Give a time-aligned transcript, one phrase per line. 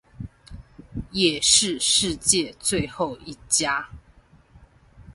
[1.11, 3.87] 也是世界最後一家